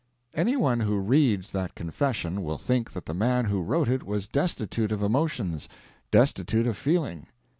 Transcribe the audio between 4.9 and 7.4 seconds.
of emotions, destitute of feeling.